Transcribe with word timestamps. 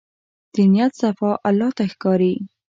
د 0.53 0.55
نیت 0.71 0.91
صفا 1.01 1.31
الله 1.47 1.69
ته 1.77 1.83
ښکاري. 1.91 2.33